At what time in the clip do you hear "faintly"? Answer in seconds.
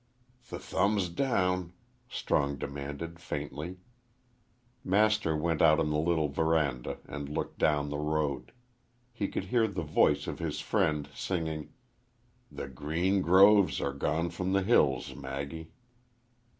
3.19-3.77